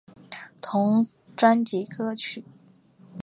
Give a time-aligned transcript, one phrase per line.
[0.63, 1.07] 同
[1.37, 2.43] 专辑歌曲。